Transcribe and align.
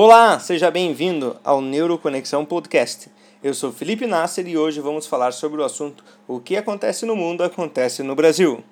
Olá, 0.00 0.38
seja 0.38 0.70
bem-vindo 0.70 1.36
ao 1.42 1.60
Neuroconexão 1.60 2.44
Podcast. 2.44 3.10
Eu 3.42 3.52
sou 3.52 3.72
Felipe 3.72 4.06
Nasser 4.06 4.46
e 4.46 4.56
hoje 4.56 4.80
vamos 4.80 5.08
falar 5.08 5.32
sobre 5.32 5.60
o 5.60 5.64
assunto 5.64 6.04
O 6.28 6.38
que 6.38 6.56
acontece 6.56 7.04
no 7.04 7.16
mundo 7.16 7.42
acontece 7.42 8.04
no 8.04 8.14
Brasil. 8.14 8.62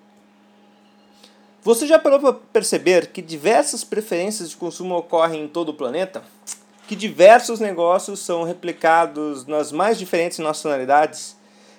Você 1.64 1.84
já 1.84 1.98
parou 1.98 2.20
para 2.20 2.32
perceber 2.32 3.08
que 3.08 3.20
diversas 3.20 3.82
preferências 3.82 4.50
de 4.50 4.56
consumo 4.56 4.94
ocorrem 4.94 5.42
em 5.42 5.48
todo 5.48 5.70
o 5.70 5.74
planeta? 5.74 6.22
Que 6.86 6.94
diversos 6.94 7.58
negócios 7.58 8.20
são 8.20 8.44
replicados 8.44 9.46
nas 9.46 9.72
mais 9.72 9.98
diferentes 9.98 10.38
nacionalidades? 10.38 11.36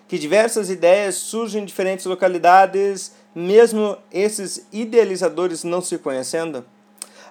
Que 0.10 0.20
diversas 0.20 0.70
ideias 0.70 1.16
surgem 1.16 1.62
em 1.62 1.66
diferentes 1.66 2.06
localidades, 2.06 3.14
mesmo 3.34 3.98
esses 4.12 4.68
idealizadores 4.74 5.64
não 5.64 5.82
se 5.82 5.98
conhecendo? 5.98 6.66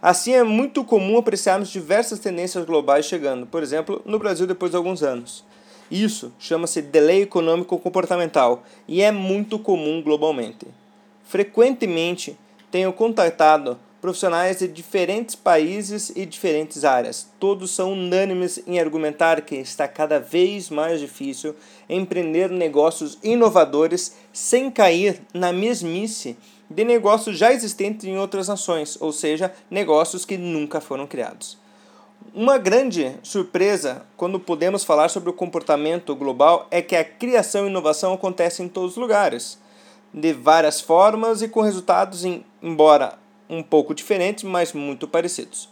Assim, 0.01 0.33
é 0.33 0.43
muito 0.43 0.85
comum 0.85 1.19
apreciarmos 1.19 1.69
diversas 1.69 2.19
tendências 2.19 2.65
globais 2.65 3.07
chegando, 3.07 3.47
por 3.47 3.63
exemplo, 3.63 4.03
no 4.05 4.19
Brasil 4.19 4.47
depois 4.47 4.71
de 4.71 4.77
alguns 4.77 5.03
anos. 5.03 5.45
Isso 5.91 6.33
chama-se 6.39 6.83
delay 6.83 7.23
econômico 7.23 7.79
comportamental 7.79 8.65
e 8.89 9.03
é 9.03 9.13
muito 9.13 9.59
comum 9.59 10.03
globalmente. 10.03 10.67
Frequentemente 11.25 12.37
tenho 12.71 12.93
contatado 12.93 13.79
profissionais 14.01 14.59
de 14.59 14.69
diferentes 14.69 15.35
países 15.35 16.13
e 16.15 16.27
diferentes 16.27 16.85
áreas. 16.85 17.29
Todos 17.41 17.71
são 17.71 17.93
unânimes 17.93 18.63
em 18.67 18.79
argumentar 18.79 19.41
que 19.41 19.57
está 19.57 19.89
cada 19.89 20.21
vez 20.21 20.71
mais 20.71 21.01
difícil 21.01 21.55
empreender 21.89 22.51
negócios 22.51 23.19
inovadores 23.23 24.17
sem 24.33 24.71
cair 24.71 25.21
na 25.33 25.53
mesmice 25.53 26.37
de 26.69 26.85
negócios 26.85 27.39
já 27.39 27.53
existentes 27.53 28.05
em 28.05 28.19
outras 28.19 28.49
nações, 28.49 28.97
ou 29.01 29.13
seja, 29.13 29.53
negócios 29.71 30.25
que 30.25 30.37
nunca 30.37 30.81
foram 30.81 31.07
criados. 31.07 31.59
Uma 32.35 32.59
grande 32.59 33.17
surpresa 33.23 34.05
quando 34.17 34.39
podemos 34.39 34.85
falar 34.85 35.09
sobre 35.09 35.31
o 35.31 35.33
comportamento 35.33 36.15
global 36.15 36.67
é 36.71 36.83
que 36.83 36.97
a 36.97 37.05
criação 37.05 37.67
e 37.67 37.71
inovação 37.71 38.13
acontece 38.13 38.63
em 38.63 38.69
todos 38.69 38.93
os 38.93 38.97
lugares, 38.97 39.59
de 40.13 40.33
várias 40.33 40.81
formas 40.81 41.41
e 41.43 41.49
com 41.49 41.61
resultados, 41.61 42.25
em, 42.25 42.45
embora 42.63 43.19
um 43.49 43.63
pouco 43.63 43.95
diferentes, 43.95 44.45
mas 44.45 44.73
muito 44.73 45.07
parecidos. 45.07 45.69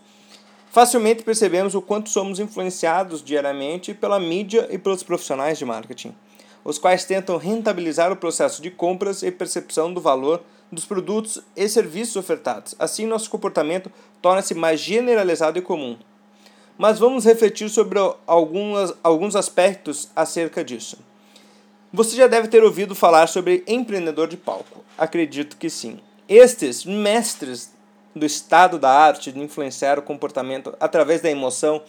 Facilmente 0.70 1.22
percebemos 1.22 1.74
o 1.74 1.82
quanto 1.82 2.08
somos 2.08 2.40
influenciados 2.40 3.22
diariamente 3.22 3.94
pela 3.94 4.18
mídia 4.18 4.66
e 4.70 4.78
pelos 4.78 5.02
profissionais 5.02 5.58
de 5.58 5.64
marketing, 5.64 6.14
os 6.64 6.78
quais 6.78 7.04
tentam 7.04 7.36
rentabilizar 7.36 8.10
o 8.10 8.16
processo 8.16 8.60
de 8.60 8.70
compras 8.70 9.22
e 9.22 9.30
percepção 9.30 9.92
do 9.92 10.00
valor 10.00 10.42
dos 10.74 10.84
produtos 10.84 11.40
e 11.56 11.68
serviços 11.68 12.16
ofertados. 12.16 12.74
Assim, 12.78 13.06
nosso 13.06 13.30
comportamento 13.30 13.90
torna-se 14.20 14.54
mais 14.54 14.80
generalizado 14.80 15.58
e 15.58 15.62
comum. 15.62 15.96
Mas 16.76 16.98
vamos 16.98 17.24
refletir 17.24 17.70
sobre 17.70 17.98
algumas, 18.26 18.92
alguns 19.02 19.36
aspectos 19.36 20.10
acerca 20.14 20.64
disso. 20.64 20.98
Você 21.92 22.16
já 22.16 22.26
deve 22.26 22.48
ter 22.48 22.64
ouvido 22.64 22.94
falar 22.94 23.28
sobre 23.28 23.62
empreendedor 23.68 24.26
de 24.26 24.36
palco. 24.36 24.84
Acredito 24.98 25.56
que 25.56 25.70
sim. 25.70 26.00
Estes 26.28 26.84
mestres 26.84 27.72
do 28.14 28.26
estado 28.26 28.78
da 28.78 28.90
arte 28.90 29.30
de 29.30 29.38
influenciar 29.38 29.98
o 29.98 30.02
comportamento 30.02 30.74
através 30.80 31.20
da 31.20 31.30
emoção 31.30 31.82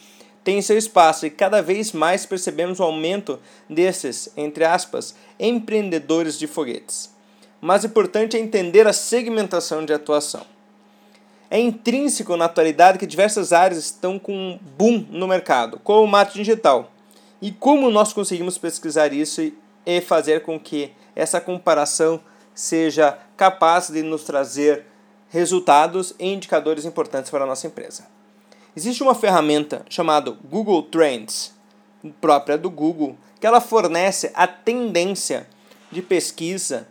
têm 0.43 0.61
seu 0.61 0.77
espaço 0.77 1.25
e 1.25 1.31
cada 1.31 1.61
vez 1.61 1.91
mais 1.91 2.25
percebemos 2.25 2.79
o 2.79 2.83
aumento 2.83 3.39
desses, 3.67 4.29
entre 4.37 4.63
aspas, 4.63 5.15
empreendedores 5.39 6.37
de 6.37 6.45
foguetes 6.45 7.14
mas 7.65 7.83
o 7.83 7.87
importante 7.87 8.37
é 8.37 8.39
entender 8.39 8.85
a 8.85 8.93
segmentação 8.93 9.83
de 9.83 9.91
atuação. 9.91 10.45
É 11.49 11.59
intrínseco 11.59 12.37
na 12.37 12.45
atualidade 12.45 12.99
que 12.99 13.07
diversas 13.07 13.51
áreas 13.51 13.79
estão 13.79 14.19
com 14.19 14.33
um 14.33 14.59
boom 14.77 15.03
no 15.09 15.27
mercado, 15.27 15.79
como 15.83 16.03
o 16.03 16.07
marketing 16.07 16.43
digital. 16.43 16.91
E 17.41 17.51
como 17.51 17.89
nós 17.89 18.13
conseguimos 18.13 18.59
pesquisar 18.59 19.11
isso 19.11 19.51
e 19.83 19.99
fazer 20.01 20.43
com 20.43 20.59
que 20.59 20.93
essa 21.15 21.41
comparação 21.41 22.21
seja 22.53 23.17
capaz 23.35 23.89
de 23.89 24.03
nos 24.03 24.23
trazer 24.25 24.85
resultados 25.29 26.13
e 26.19 26.31
indicadores 26.31 26.85
importantes 26.85 27.31
para 27.31 27.45
a 27.45 27.47
nossa 27.47 27.65
empresa. 27.65 28.05
Existe 28.77 29.01
uma 29.01 29.15
ferramenta 29.15 29.83
chamada 29.89 30.29
Google 30.29 30.83
Trends, 30.83 31.51
própria 32.21 32.59
do 32.59 32.69
Google, 32.69 33.17
que 33.39 33.47
ela 33.47 33.59
fornece 33.59 34.31
a 34.35 34.45
tendência 34.45 35.47
de 35.91 36.03
pesquisa 36.03 36.87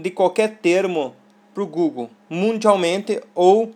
de 0.00 0.10
qualquer 0.10 0.58
termo 0.58 1.14
para 1.54 1.62
o 1.62 1.66
Google, 1.66 2.10
mundialmente 2.28 3.20
ou 3.34 3.72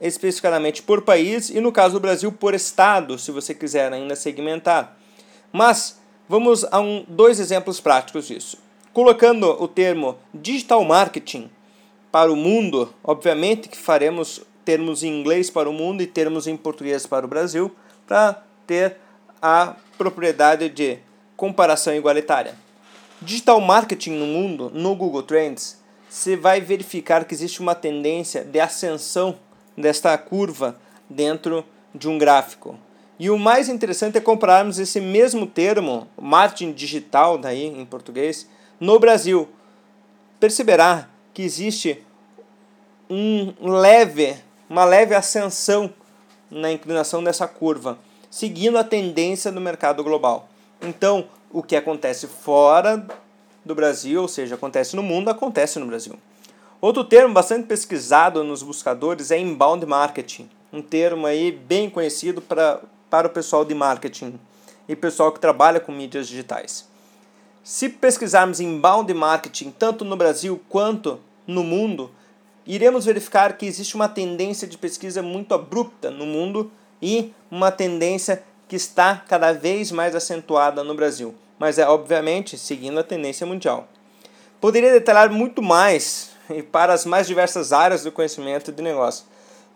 especificamente 0.00 0.82
por 0.82 1.02
país 1.02 1.48
e 1.48 1.60
no 1.60 1.72
caso 1.72 1.94
do 1.94 2.00
Brasil 2.00 2.30
por 2.30 2.52
estado, 2.52 3.18
se 3.18 3.30
você 3.30 3.54
quiser 3.54 3.92
ainda 3.92 4.14
segmentar. 4.14 4.96
Mas 5.50 5.98
vamos 6.28 6.64
a 6.70 6.80
um, 6.80 7.04
dois 7.08 7.40
exemplos 7.40 7.80
práticos 7.80 8.26
disso. 8.26 8.58
Colocando 8.92 9.50
o 9.62 9.66
termo 9.66 10.18
digital 10.32 10.84
marketing 10.84 11.50
para 12.12 12.30
o 12.30 12.36
mundo, 12.36 12.92
obviamente 13.02 13.68
que 13.68 13.76
faremos 13.76 14.42
termos 14.64 15.02
em 15.02 15.20
inglês 15.20 15.50
para 15.50 15.68
o 15.68 15.72
mundo 15.72 16.02
e 16.02 16.06
termos 16.06 16.46
em 16.46 16.56
português 16.56 17.06
para 17.06 17.24
o 17.24 17.28
Brasil 17.28 17.74
para 18.06 18.42
ter 18.66 18.96
a 19.40 19.74
propriedade 19.96 20.68
de 20.68 20.98
comparação 21.36 21.94
igualitária. 21.94 22.63
Digital 23.24 23.58
marketing 23.58 24.18
no 24.18 24.26
mundo, 24.26 24.70
no 24.74 24.94
Google 24.94 25.22
Trends, 25.22 25.82
você 26.10 26.36
vai 26.36 26.60
verificar 26.60 27.24
que 27.24 27.32
existe 27.32 27.60
uma 27.60 27.74
tendência 27.74 28.44
de 28.44 28.60
ascensão 28.60 29.36
desta 29.74 30.16
curva 30.18 30.78
dentro 31.08 31.64
de 31.94 32.06
um 32.06 32.18
gráfico. 32.18 32.78
E 33.18 33.30
o 33.30 33.38
mais 33.38 33.70
interessante 33.70 34.18
é 34.18 34.20
compararmos 34.20 34.78
esse 34.78 35.00
mesmo 35.00 35.46
termo, 35.46 36.06
marketing 36.20 36.72
digital, 36.72 37.38
daí 37.38 37.64
em 37.64 37.86
português, 37.86 38.46
no 38.78 38.98
Brasil. 38.98 39.48
Perceberá 40.38 41.08
que 41.32 41.40
existe 41.40 42.04
um 43.08 43.54
leve, 43.62 44.36
uma 44.68 44.84
leve 44.84 45.14
ascensão 45.14 45.90
na 46.50 46.70
inclinação 46.70 47.24
dessa 47.24 47.48
curva, 47.48 47.98
seguindo 48.30 48.76
a 48.76 48.84
tendência 48.84 49.50
do 49.50 49.62
mercado 49.62 50.04
global. 50.04 50.46
Então, 50.82 51.26
o 51.50 51.62
que 51.62 51.76
acontece 51.76 52.26
fora 52.26 53.06
do 53.64 53.74
Brasil, 53.74 54.22
ou 54.22 54.28
seja, 54.28 54.54
acontece 54.54 54.94
no 54.94 55.02
mundo, 55.02 55.30
acontece 55.30 55.78
no 55.78 55.86
Brasil. 55.86 56.18
Outro 56.80 57.02
termo 57.04 57.32
bastante 57.32 57.66
pesquisado 57.66 58.44
nos 58.44 58.62
buscadores 58.62 59.30
é 59.30 59.38
inbound 59.38 59.86
marketing, 59.86 60.50
um 60.72 60.82
termo 60.82 61.26
aí 61.26 61.50
bem 61.50 61.88
conhecido 61.88 62.42
para, 62.42 62.82
para 63.08 63.26
o 63.26 63.30
pessoal 63.30 63.64
de 63.64 63.74
marketing 63.74 64.38
e 64.88 64.94
pessoal 64.94 65.32
que 65.32 65.40
trabalha 65.40 65.80
com 65.80 65.92
mídias 65.92 66.28
digitais. 66.28 66.86
Se 67.62 67.88
pesquisarmos 67.88 68.60
inbound 68.60 69.12
marketing 69.14 69.70
tanto 69.70 70.04
no 70.04 70.16
Brasil 70.16 70.60
quanto 70.68 71.18
no 71.46 71.64
mundo, 71.64 72.10
iremos 72.66 73.06
verificar 73.06 73.56
que 73.56 73.64
existe 73.64 73.94
uma 73.94 74.08
tendência 74.08 74.68
de 74.68 74.76
pesquisa 74.76 75.22
muito 75.22 75.54
abrupta 75.54 76.10
no 76.10 76.26
mundo 76.26 76.70
e 77.00 77.32
uma 77.50 77.70
tendência 77.70 78.42
que 78.68 78.76
está 78.76 79.22
cada 79.28 79.52
vez 79.52 79.90
mais 79.92 80.14
acentuada 80.14 80.82
no 80.82 80.94
Brasil 80.94 81.34
mas 81.58 81.78
é 81.78 81.88
obviamente 81.88 82.58
seguindo 82.58 82.98
a 82.98 83.04
tendência 83.04 83.46
mundial. 83.46 83.88
Poderia 84.60 84.92
detalhar 84.92 85.30
muito 85.30 85.62
mais 85.62 86.30
e 86.50 86.62
para 86.62 86.92
as 86.92 87.06
mais 87.06 87.26
diversas 87.26 87.72
áreas 87.72 88.02
do 88.02 88.12
conhecimento 88.12 88.72
de 88.72 88.82
negócio. 88.82 89.24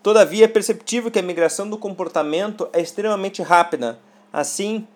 Todavia, 0.01 0.45
é 0.45 0.47
perceptível 0.47 1.11
que 1.11 1.19
a 1.19 1.23
migração 1.23 1.69
do 1.69 1.77
comportamento 1.77 2.69
é 2.71 2.79
extremamente 2.79 3.41
rápida. 3.41 3.99
Assim, 4.31 4.87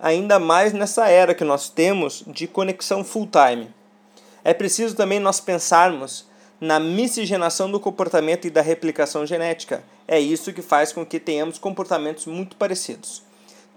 ainda 0.00 0.38
mais 0.38 0.72
nessa 0.72 1.08
era 1.08 1.34
que 1.34 1.44
nós 1.44 1.68
temos 1.68 2.24
de 2.26 2.46
conexão 2.46 3.04
full-time. 3.04 3.70
É 4.42 4.52
preciso 4.52 4.96
também 4.96 5.20
nós 5.20 5.40
pensarmos 5.40 6.26
na 6.60 6.80
miscigenação 6.80 7.70
do 7.70 7.78
comportamento 7.78 8.46
e 8.46 8.50
da 8.50 8.60
replicação 8.60 9.24
genética. 9.24 9.84
É 10.06 10.20
isso 10.20 10.52
que 10.52 10.62
faz 10.62 10.92
com 10.92 11.04
que 11.04 11.18
tenhamos 11.18 11.58
comportamentos 11.58 12.26
muito 12.26 12.56
parecidos. 12.56 13.22